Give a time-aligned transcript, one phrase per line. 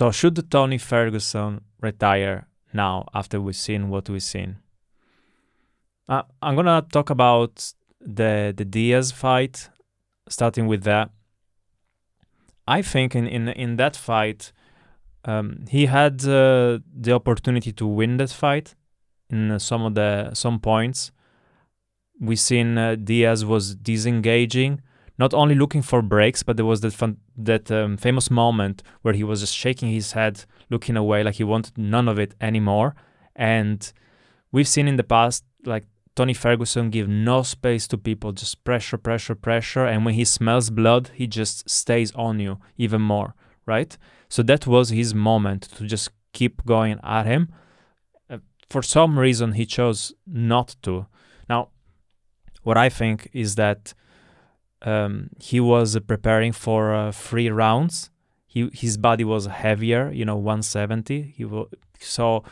[0.00, 4.56] So should Tony Ferguson retire now after we've seen what we've seen?
[6.08, 9.68] Uh, I'm gonna talk about the the Diaz fight,
[10.26, 11.10] starting with that.
[12.66, 14.52] I think in in in that fight,
[15.26, 18.74] um, he had uh, the opportunity to win that fight
[19.28, 21.12] in some of the some points.
[22.18, 24.80] We seen uh, Diaz was disengaging,
[25.20, 29.12] not only looking for breaks, but there was that fun, that um, famous moment where
[29.12, 32.94] he was just shaking his head, looking away, like he wanted none of it anymore.
[33.36, 33.92] And
[34.50, 35.84] we've seen in the past, like
[36.16, 39.84] Tony Ferguson give no space to people, just pressure, pressure, pressure.
[39.84, 43.34] And when he smells blood, he just stays on you even more,
[43.66, 43.98] right?
[44.30, 47.52] So that was his moment to just keep going at him.
[48.30, 48.38] Uh,
[48.70, 51.06] for some reason, he chose not to.
[51.46, 51.68] Now,
[52.62, 53.92] what I think is that
[54.82, 58.10] um, he was uh, preparing for uh, three rounds.
[58.46, 61.34] He his body was heavier, you know, 170.
[61.36, 62.42] He was so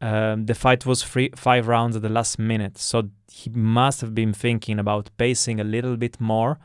[0.00, 2.78] um, the fight was three, five rounds at the last minute.
[2.78, 6.58] So he must have been thinking about pacing a little bit more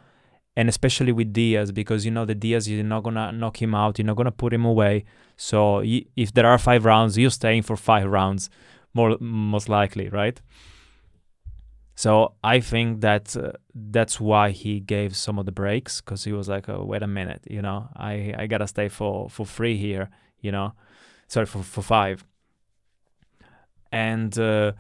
[0.60, 3.98] and especially with Diaz because you know the Diaz you're not gonna knock him out,
[3.98, 5.06] you're not gonna put him away.
[5.38, 8.50] So if there are five rounds, you're staying for five rounds,
[8.94, 10.42] more most likely, right?
[12.00, 16.32] So I think that uh, that's why he gave some of the breaks because he
[16.32, 19.76] was like, oh, wait a minute, you know, I I gotta stay for for free
[19.76, 20.72] here, you know,
[21.28, 22.24] sorry for for five.
[23.92, 24.72] And uh,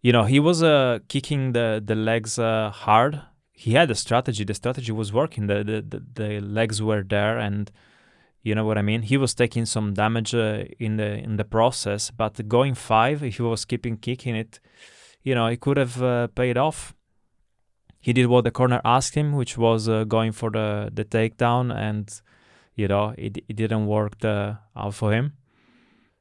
[0.00, 3.20] you know he was uh, kicking the the legs uh, hard
[3.52, 4.44] he had a strategy.
[4.44, 5.48] The strategy was working.
[5.48, 7.70] The, the the, the legs were there, and
[8.42, 9.02] you know what I mean.
[9.02, 13.36] He was taking some damage uh, in the in the process, but going five, if
[13.36, 14.60] he was keeping kicking it,
[15.24, 16.94] you know, it could have uh, paid off.
[17.98, 21.74] He did what the corner asked him, which was uh, going for the the takedown,
[21.74, 22.08] and
[22.76, 25.32] you know, it it didn't work out for him.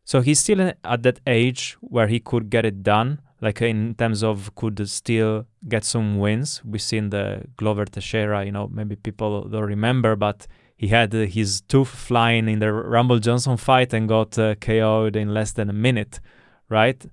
[0.06, 4.24] So he's still at that age where he could get it done like in terms
[4.24, 6.62] of could still get some wins.
[6.64, 10.48] We've seen the Glover Teixeira, you know, maybe people don't remember, but
[10.78, 15.18] he had uh, his tooth flying in the Rumble Johnson fight and got uh, KO'd
[15.18, 16.22] in less than a minute,
[16.70, 17.06] right?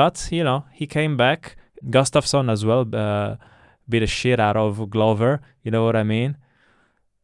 [0.00, 1.56] But, you know, he came back.
[1.96, 3.36] Gustafsson as well uh,
[3.88, 5.32] beat the shit out of Glover,
[5.64, 6.36] you know what I mean?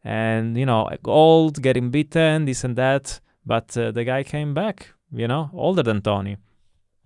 [0.05, 3.21] And, you know, old, getting beaten, this and that.
[3.53, 4.77] But uh, the guy came back,
[5.23, 6.37] you know, older than Tony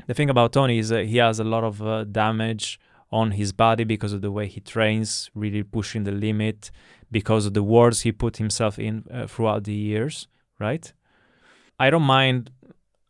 [0.06, 2.78] the thing about Tony is he has a lot of uh, damage
[3.10, 6.70] on his body because of the way he trains, really pushing the limit,
[7.10, 10.28] because of the wars he put himself in uh, throughout the years,
[10.58, 10.92] right?
[11.78, 12.50] I don't mind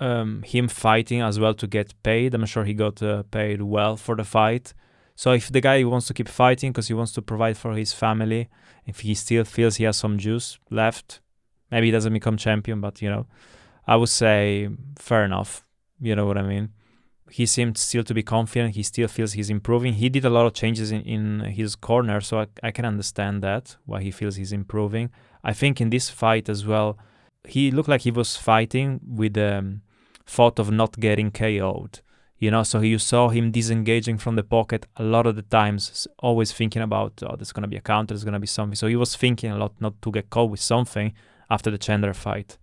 [0.01, 2.35] um, him fighting as well to get paid.
[2.35, 4.75] I'm sure he got uh, paid well for the fight.
[5.15, 7.93] So if the guy wants to keep fighting because he wants to provide for his
[7.93, 8.49] family,
[8.85, 11.21] if he still feels he has some juice left,
[11.71, 13.27] maybe he doesn't become champion, but you know,
[13.87, 14.69] I would say
[14.99, 15.65] fair enough.
[16.01, 16.73] You know what I mean?
[17.31, 18.77] he seemed still to be confident.
[18.77, 19.95] He still feels he's improving.
[19.95, 23.43] He did a lot of changes in, in his corner, so I, I can understand
[23.43, 25.11] that why he feels he's improving.
[25.43, 26.99] I think in this fight as well,
[27.45, 29.83] he looked like he was fighting with um,
[30.27, 32.01] thought of not getting KO'd.
[32.39, 36.07] You know, so you saw him disengaging from the pocket a lot of the times,
[36.19, 38.77] always thinking about, oh, there's going to be a counter, there's going to be something.
[38.77, 41.15] So he was thinking a lot not to get caught with something
[41.49, 42.59] after the Chandler fight.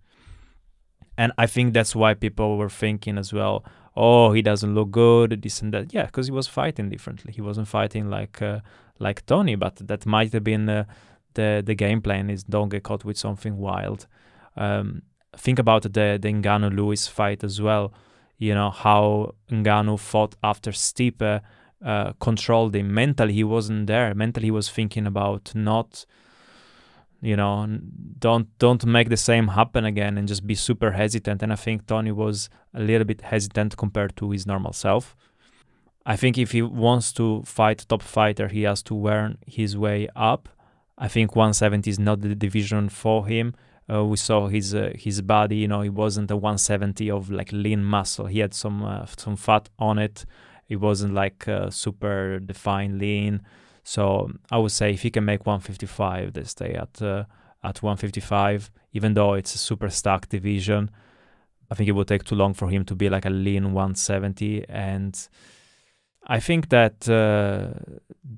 [1.18, 3.64] And I think that's why people were thinking as well,
[3.96, 7.40] oh he doesn't look good this and that yeah because he was fighting differently he
[7.40, 8.60] wasn't fighting like uh,
[8.98, 10.84] like tony but that might have been uh,
[11.34, 14.06] the the game plan is don't get caught with something wild
[14.56, 15.02] um,
[15.36, 17.92] think about the the Ngannou Lewis fight as well
[18.38, 21.40] you know how Ngannou fought after Stipe
[21.84, 22.94] uh, controlled him.
[22.94, 24.14] Mentally he wasn't there.
[24.14, 26.06] Mentally he was thinking about not
[27.20, 27.66] you know
[28.18, 31.42] don't don't make the same happen again and just be super hesitant.
[31.42, 35.16] And i think tony was a little bit hesitant compared to his normal self.
[36.06, 40.08] I think if he wants to fight top fighter he has to earn his way
[40.14, 40.48] up.
[40.96, 43.54] I think 170 is not the division for him
[43.92, 47.52] uh, we saw his uh, his body you know he wasn't a 170 of like
[47.52, 50.24] lean muscle he had some uh, some fat on it
[50.68, 53.42] it wasn't like uh, super defined lean
[53.84, 57.24] so I would say if he can make 155, they stay at uh,
[57.62, 58.70] at 155.
[58.92, 60.90] Even though it's a super stacked division,
[61.70, 64.64] I think it would take too long for him to be like a lean 170.
[64.68, 65.28] And
[66.26, 67.78] I think that uh,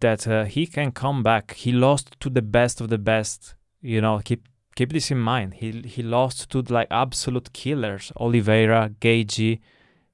[0.01, 1.55] that he can come back.
[1.55, 3.55] He lost to the best of the best.
[3.81, 5.55] You know, keep keep this in mind.
[5.55, 9.61] He he lost to like absolute killers: Oliveira, Gaethje,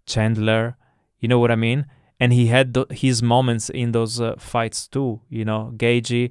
[0.06, 0.76] Chandler.
[1.20, 1.86] You know what I mean?
[2.22, 5.20] and he had th- his moments in those uh, fights too.
[5.28, 6.30] You know, Gaethje,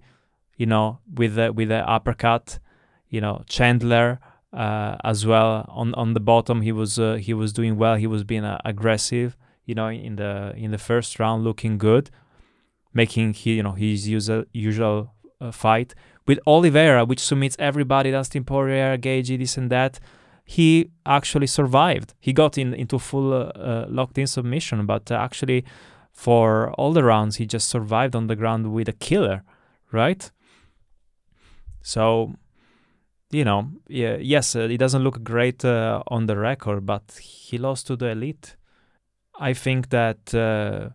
[0.56, 2.60] you know, with the with the uppercut,
[3.10, 4.20] you know, Chandler
[4.54, 5.66] uh, as well.
[5.68, 7.96] On on the bottom, he was uh, he was doing well.
[7.96, 9.36] He was being uh, aggressive.
[9.66, 12.10] You know, in the in the first round, looking good,
[12.94, 15.94] making he you know his usual usual uh, fight
[16.32, 18.10] with Oliveira, which submits everybody.
[18.10, 20.00] Dustin Poirier, Gaethje, this and that.
[20.46, 22.14] He actually survived.
[22.22, 25.66] He got in into full uh, locked in submission, but actually,
[26.14, 29.44] for all the rounds, he just survived on the ground with a killer,
[29.92, 30.32] right?
[31.82, 32.36] So
[33.32, 37.58] you know, yeah, yes, uh, it doesn't look great uh, on the record, but he
[37.58, 38.56] lost to the elite.
[39.38, 40.90] I think that uh,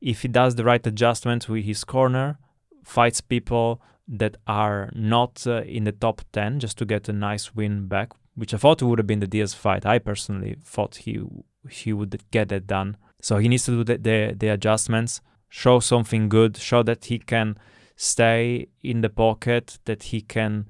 [0.00, 2.38] if he does the right adjustments with his corner,
[2.84, 3.80] fights people
[4.10, 8.12] that are not uh, in the top 10 just to get a nice win back,
[8.34, 9.86] which I thought would have been the Diaz fight.
[9.86, 11.20] I personally thought he
[11.68, 12.96] he would get that done.
[13.20, 17.18] So he needs to do the, the, the adjustments, show something good, show that he
[17.18, 17.58] can
[17.96, 20.66] stay in the pocket, that he can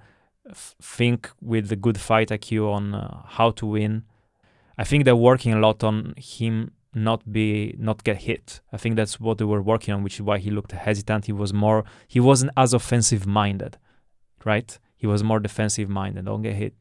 [0.48, 4.02] f- think with a good fight IQ on uh, how to win.
[4.76, 8.60] I think they're working a lot on him not be not get hit.
[8.72, 11.26] I think that's what they were working on, which is why he looked hesitant.
[11.26, 13.78] He was more he wasn't as offensive minded,
[14.44, 14.78] right?
[14.96, 16.26] He was more defensive minded.
[16.26, 16.74] Don't get hit.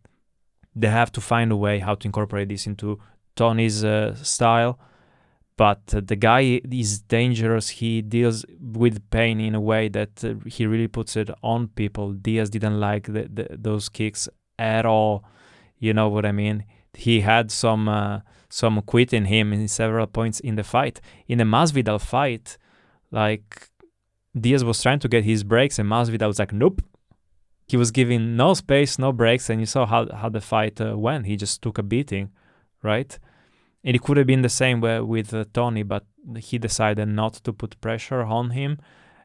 [0.75, 2.99] They have to find a way how to incorporate this into
[3.35, 4.79] Tony's uh, style
[5.59, 7.67] but uh, the guy is dangerous.
[7.67, 12.13] He deals with pain in a way that uh, he really puts it on people.
[12.13, 15.25] Diaz didn't like the, the, those kicks at all.
[15.77, 16.63] You know what I mean?
[16.93, 20.99] He had some uh, some quit in him in several points in the fight.
[21.27, 22.57] In the Masvidal fight,
[23.11, 23.69] like
[24.39, 26.81] Diaz was trying to get his breaks, and Masvidal was like, "Nope."
[27.67, 30.97] He was giving no space, no breaks, and you saw how how the fight uh,
[30.97, 31.27] went.
[31.27, 32.31] He just took a beating,
[32.81, 33.17] right?
[33.83, 36.05] And it could have been the same way with uh, Tony, but
[36.37, 38.79] he decided not to put pressure on him,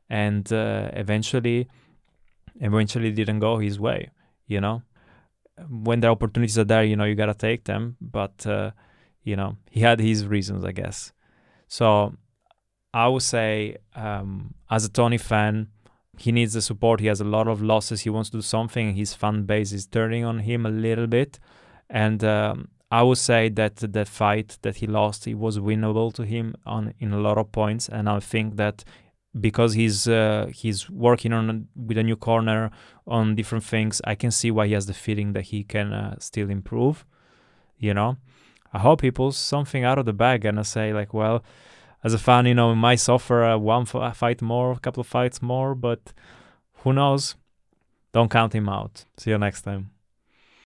[0.08, 1.68] and uh, eventually,
[2.60, 4.10] eventually didn't go his way.
[4.46, 4.82] You know,
[5.68, 7.96] when the opportunities are there, you know you gotta take them.
[8.00, 8.72] But uh,
[9.22, 11.12] you know he had his reasons, I guess.
[11.68, 12.14] So
[12.92, 15.68] I would say, um, as a Tony fan,
[16.16, 17.00] he needs the support.
[17.00, 18.02] He has a lot of losses.
[18.02, 18.94] He wants to do something.
[18.94, 21.40] His fan base is turning on him a little bit,
[21.90, 26.22] and um, I would say that the fight that he lost, it was winnable to
[26.22, 28.84] him on in a lot of points, and I think that
[29.38, 32.70] because he's uh, he's working on with a new corner
[33.06, 36.18] on different things, I can see why he has the feeling that he can uh,
[36.18, 37.04] still improve.
[37.78, 38.16] You know,
[38.72, 41.44] I hope he pulls something out of the bag and I say like, well,
[42.02, 45.06] as a fan, you know, I might suffer uh, one fight more, a couple of
[45.06, 46.12] fights more, but
[46.82, 47.34] who knows?
[48.12, 49.04] Don't count him out.
[49.16, 49.93] See you next time.